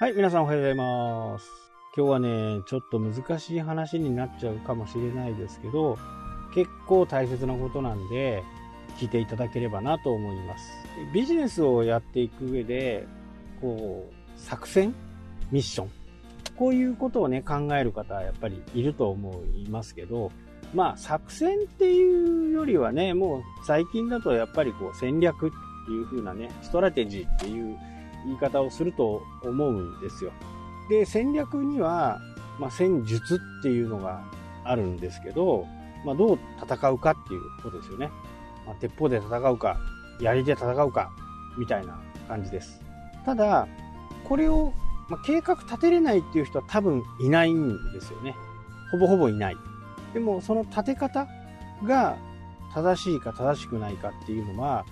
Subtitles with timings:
[0.00, 1.50] はい、皆さんおはようございます。
[1.96, 5.98] 今日はね、ちょっと難しい話になっちゃうかもしれないですけど、
[6.54, 8.44] 結構大切なことなんで、
[8.96, 10.70] 聞いていただければなと思います。
[11.12, 13.08] ビジネスをやっていく上で、
[13.60, 14.94] こう、作戦
[15.50, 15.90] ミッション
[16.54, 20.30] こういうことをね、考える方はやっぱりいると思いますけど、
[20.72, 25.50] まあ、作戦っていうよりはね、もう最近だとやっぱりこう戦略っ
[25.86, 27.76] ていう風なね、ストラテジーっていう
[28.24, 30.32] 言い方をすると思うんですよ。
[30.88, 32.18] で、戦略には、
[32.58, 34.22] まあ、戦術っていうのが
[34.64, 35.66] あるんですけど、
[36.04, 38.10] まあ、どう戦うかっていうことですよね。
[38.66, 39.78] まあ、鉄砲で戦うか、
[40.20, 41.10] 槍で戦うか、
[41.58, 42.80] みたいな感じです。
[43.24, 43.68] ただ、
[44.24, 44.72] これを、
[45.08, 48.34] まあ、計画立てれないっていう人は多分いないんですよね。
[48.90, 49.56] ほぼほぼいない。
[50.14, 51.26] でも、その立て方
[51.84, 52.16] が
[52.74, 54.84] 正しいか正しくないかっていうのは、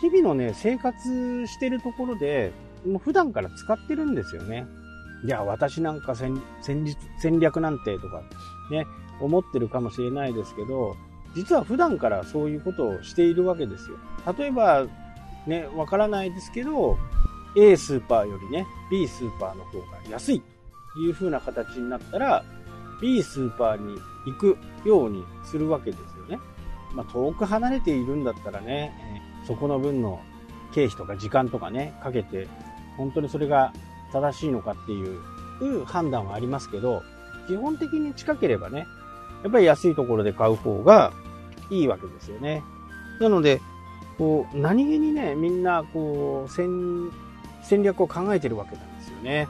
[0.00, 2.52] 日々のね、生活してるところで、
[2.86, 4.66] もう普段から使ってるんですよね。
[5.24, 8.22] いや、私なんか戦戦術戦略なんてとか
[8.70, 8.86] ね、
[9.20, 10.96] 思ってるかもしれないですけど、
[11.34, 13.96] 実は普段からそういうことをしているわけですよ。
[14.36, 14.86] 例えば、
[15.46, 16.98] ね、わからないですけど、
[17.56, 20.42] A スーパーよりね、B スーパーの方が安い
[20.94, 22.44] という風な形になったら、
[23.00, 26.38] B スーパーに行くようにするわけですよね。
[26.94, 28.92] まあ、遠く離れているんだったらね、
[29.46, 30.20] そこの分の
[30.74, 32.48] 経費とか時間とかね、かけて、
[32.96, 33.72] 本当にそれが
[34.12, 37.02] 正しいのかっていう判断はありますけど、
[37.46, 38.86] 基本的に近ければね、
[39.42, 41.12] やっぱり安いところで買う方が
[41.70, 42.62] いいわけですよね。
[43.20, 43.60] なので、
[44.18, 47.10] こう、何気にね、みんな、こう、戦、
[47.62, 49.48] 戦略を考えてるわけなんですよね。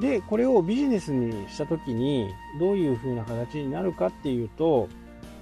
[0.00, 2.28] で、これをビジネスにしたときに、
[2.58, 4.88] どういう風な形になるかっていうと、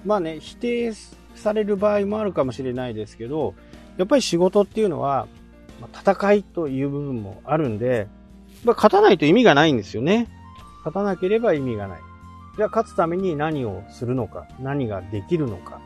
[0.05, 0.93] まあね、否定
[1.35, 3.53] される場合もあるかもしれないですけど、
[3.97, 5.27] やっぱり仕事っていうのは、
[5.81, 8.07] ま、戦いという部分もあるんで、
[8.63, 10.27] まあ、勝たないと意味がないんですよね。
[10.79, 11.99] 勝たなければ意味がない。
[12.55, 15.79] じゃあ勝つために何をするのか、何ができるのか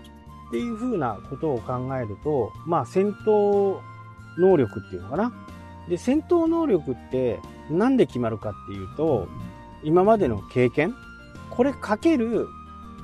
[0.50, 3.80] っていうふうなことを考えると、まあ戦闘
[4.40, 5.34] 能力っていうのかな。
[5.90, 7.40] で、戦闘能力って
[7.70, 9.28] なんで決まるかっていうと、
[9.84, 10.96] 今までの経験
[11.50, 12.48] これかける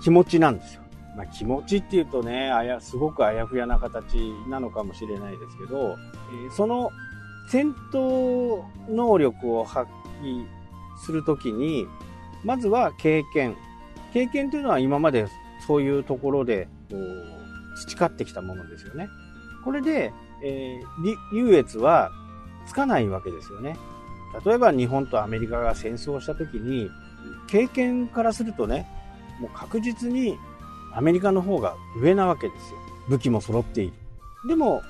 [0.02, 0.82] 気持ちなんですよ。
[1.18, 4.16] まあ、気持ちっていうとね、あや、すごくあやふやな形
[4.48, 5.98] なのかもしれないですけど、
[6.46, 6.92] えー、その
[7.50, 9.90] 戦闘能力を発
[10.22, 10.46] 揮
[11.04, 11.88] するときに、
[12.44, 13.58] まずは経験。
[14.14, 15.28] 経験というのは今まで
[15.66, 19.10] そういうところでこう培ってきたものですよね。
[19.66, 20.14] これで、
[20.44, 22.12] えー、優越は
[22.68, 23.76] つかないわけですよね。
[24.46, 26.92] 例えば日本とアメリカが戦争したときに、
[27.48, 28.88] 経験からするとね、
[29.40, 30.38] もう確実に
[30.98, 32.80] アメリカの方が上なわけですよ。
[33.08, 33.94] 武器も揃っている。
[34.48, 34.82] でも、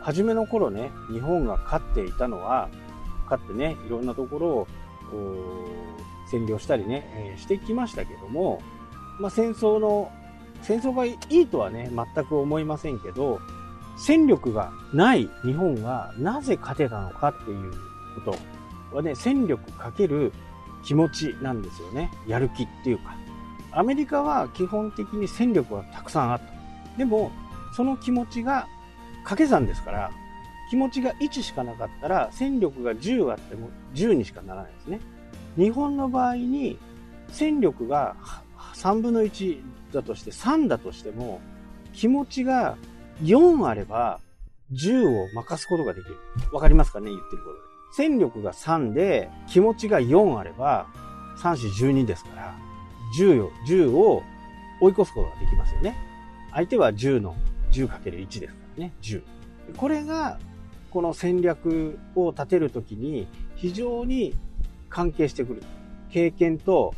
[0.00, 2.70] 初めの頃ね、日本が勝っていたのは、
[3.24, 4.66] 勝ってね、いろんなところを
[6.32, 8.62] 占領したりね、え、してきましたけども、
[9.18, 10.10] まあ、戦争の、
[10.62, 13.38] 戦争がいいとはね、全く思いませんけど、
[13.98, 17.70] 戦力がない日本がなぜ勝てたのかっていう
[18.24, 18.32] こ
[18.90, 20.32] とはね、戦力かける
[20.82, 22.10] 気持ちなんですよね。
[22.26, 23.20] やる気っていうか。
[23.72, 26.46] アメリカは基本的に戦力はたくさんあった。
[26.98, 27.30] でも、
[27.74, 28.66] その気持ちが
[29.18, 30.10] 掛け算ですから、
[30.70, 35.00] 気持ちが1しかなかったら、戦力が10あっても10にしかならないですね。
[35.56, 36.78] 日本の場合に、
[37.28, 38.16] 戦力が
[38.74, 39.60] 3分の1
[39.92, 41.40] だとして3だとしても、
[41.92, 42.76] 気持ちが
[43.22, 44.20] 4あれば、
[44.72, 46.16] 10を任すことができる。
[46.52, 47.10] わかりますかね？
[47.10, 47.60] 言ってることで。
[47.92, 50.86] 戦力が3で、気持ちが4あれば、
[51.38, 52.54] 3、4、12ですから、
[53.18, 54.22] 10を、10を
[54.80, 55.96] 追い越すことができますよね。
[56.52, 57.36] 相手は10の
[57.72, 58.92] 10×1 ですからね。
[59.02, 59.22] 10。
[59.76, 60.38] これが、
[60.90, 64.34] この戦略を立てるときに非常に
[64.88, 65.62] 関係してくる。
[66.10, 66.94] 経験と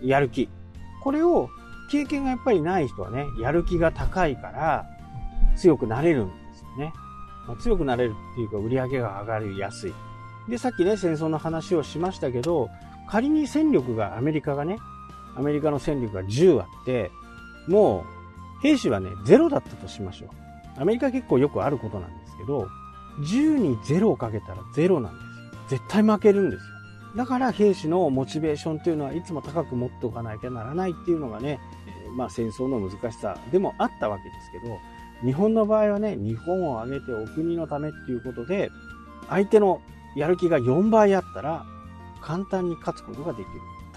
[0.00, 0.48] やる気。
[1.02, 1.48] これを
[1.90, 4.86] 経験がやっぱりない人はね、やる気が高いから
[5.56, 6.92] 強くなれるんですよね。
[7.48, 9.94] まあ、強くなれるっていうか売り上げが上がりやすい。
[10.48, 12.70] で、さっきね、戦争の話をしましたけど、
[13.08, 14.78] 仮に戦力がアメリカがね、
[15.36, 17.10] アメリカの戦力が10あって、
[17.68, 18.04] も
[18.60, 20.80] う兵士はね、0だったとしましょう。
[20.80, 22.68] アメリカ結構よくあることなんですけど、
[23.20, 25.32] 10に0をかけたら0なんですよ。
[25.68, 26.72] 絶対負けるんですよ。
[27.16, 31.60] だから兵士のモチベーションというのはいつも高く持っておかなきゃならないっていうのがね、
[32.16, 34.78] まあ戦争の難しさでもあったわけですけど、
[35.24, 38.70] 日本の場合はね、日本を挙げてお国のためっていうことで、
[39.28, 39.80] 相手の
[40.16, 41.64] やる気が4倍あったら、
[42.20, 43.46] 簡単に勝つことができる。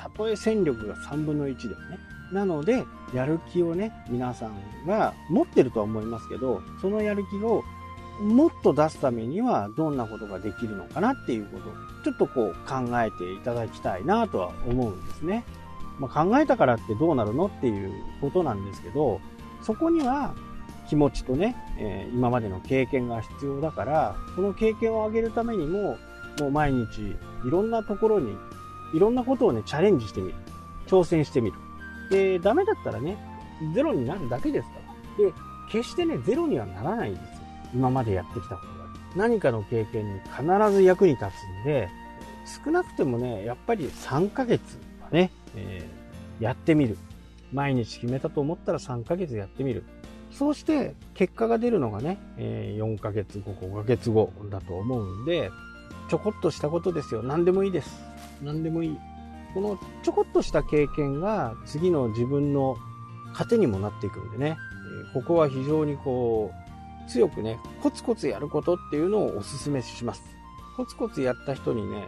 [0.05, 1.99] たとえ戦力が3分の1でもね。
[2.31, 7.63] なので、やる気をね、皆さんが持ってるとは思いますけど、そのやる気を
[8.19, 11.73] もっと出すためにはどんなことができるのかなっていうことを
[12.03, 15.43] ちょっとこう考えていただきたいなとは思うんですね。
[15.99, 17.91] まあ、考えたからってどうなるのっていう
[18.21, 19.19] ことなんですけど、
[19.61, 20.35] そこには
[20.87, 25.97] 気持ちとね、えー、今までの経験が必要だから、その経験を上げるためにも、
[26.39, 27.01] もう毎日
[27.45, 28.35] いろんなところに、
[28.95, 30.35] いろんなことをね、チャレンジしてみる。
[30.87, 31.57] 挑戦してみる。
[32.09, 33.17] で、ダメだったらね、
[33.73, 34.75] ゼロになるだけですか
[35.19, 35.25] ら。
[35.25, 35.33] で、
[35.69, 37.27] 決してね、ゼロにはならないんですよ。
[37.73, 38.85] 今までやってきたことが。
[39.15, 41.89] 何かの経験に必ず役に立つんで、
[42.63, 44.61] 少なくてもね、やっぱり3ヶ月
[45.01, 46.97] はね、えー、やってみる。
[47.51, 49.83] 毎日決めたと思ったら3ヶ月やってみる。
[50.31, 55.51] そうして結果が出るのがね、えー、4ヶ月後、5ヶ月後だと思うんで、
[56.09, 57.23] ちょこっとしたことですよ。
[57.23, 58.03] 何でもいいです。
[58.41, 58.97] 何でもいい。
[59.53, 62.77] このちょこっとした経験が次の自分の
[63.33, 64.57] 糧にもなっていくんでね、
[65.13, 66.51] ここは非常にこ
[67.07, 70.23] う、強くね、コツコツやることっていうのをお勧めします。
[70.75, 72.07] コツコツやった人にね、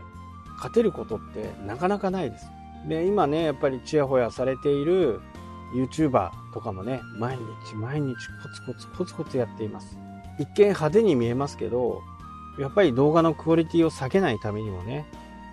[0.55, 2.49] 勝てることってなかなかないです。
[2.87, 5.21] で、今ね、やっぱりちやほやされている
[5.75, 9.97] YouTuber とかもね、毎日毎日コツコツコツコツやっています。
[10.39, 12.01] 一見派手に見えますけど、
[12.59, 15.05] やっぱり動画のクオリティを下げないためにもね、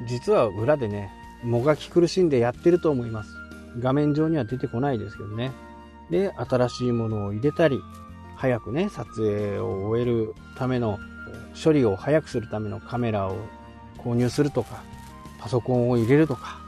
[0.06, 1.10] 実は裏でね、
[1.42, 3.30] もがき苦しんでやってると思います。
[3.78, 5.52] 画面上には出てこないですけどね。
[6.10, 7.80] で、新しいものを入れたり、
[8.36, 10.98] 早くね、撮影を終えるための、
[11.62, 13.36] 処理を早くするためのカメラを
[13.98, 14.82] 購入するとか、
[15.40, 16.58] パソコンを入れるとか。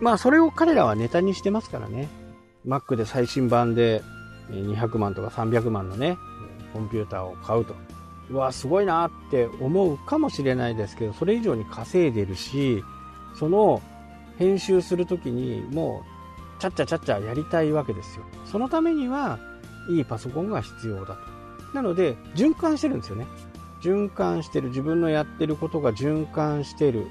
[0.00, 2.08] まあ、それを彼らはネタにしてますからね。
[2.66, 4.02] Mac で最新版で
[4.50, 6.16] 200万とか300万のね、
[6.72, 7.74] コンピューターを買うと。
[8.30, 12.82] うわ、すごいなって思うかもしれないですけど、それ以上に稼いでるし、
[13.34, 13.82] その
[14.38, 16.04] 編集するときにも
[16.58, 18.24] う、ちゃっちゃちゃっちゃやりたいわけですよ。
[18.44, 19.38] そのためには、
[19.90, 21.20] いいパソコンが必要だと。
[21.74, 23.26] なので、循環してるんですよね。
[23.82, 27.08] 循環してる、自分のやってることが循環してる。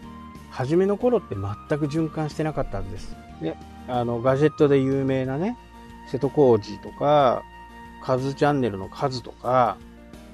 [0.52, 3.16] 初めの頃って全く循環してなかったはずです。
[3.42, 3.58] で、
[3.88, 5.58] あの、ガジェットで有名なね、
[6.10, 7.44] 瀬戸康史とか、
[8.04, 9.78] カズチャンネルの数とか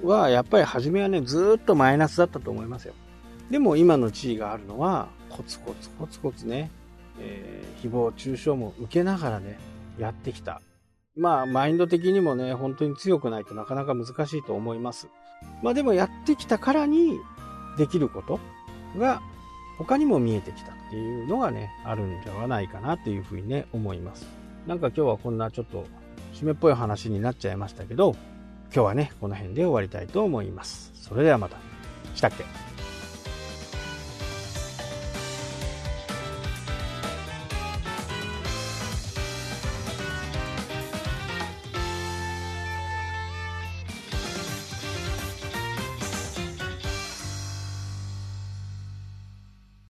[0.02, 2.94] は、やっぱり初めはね、ずっとマイナスだったと思いますよ。
[3.50, 6.70] でも今の地位があるのは、コツコツコツコツね、
[7.20, 9.58] えー、誹謗中傷も受けながらね、
[9.98, 10.60] やってきた。
[11.16, 15.08] まあ、マインド的にもね、本当に強くないとなかなか難しいと思います。
[15.62, 17.18] まあでもやってきたからに
[17.76, 18.40] できること
[18.98, 19.20] が
[19.78, 24.26] 他にも見えてきたっていうのがね、あるんではないかなっていうふうにね、思います。
[24.66, 25.86] なんか今日はこんなちょっと
[26.32, 28.16] 締めっぽい話になっちゃいましたけど、
[28.74, 30.92] 今日はね、この辺で終わりたいと思います。
[30.94, 31.56] それではまた。
[32.14, 32.65] したっけ？